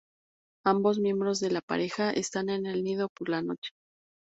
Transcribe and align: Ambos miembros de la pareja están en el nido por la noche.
Ambos 0.65 0.97
miembros 0.97 1.39
de 1.41 1.51
la 1.51 1.61
pareja 1.61 2.09
están 2.09 2.49
en 2.49 2.65
el 2.65 2.83
nido 2.83 3.07
por 3.09 3.29
la 3.29 3.43
noche. 3.43 3.69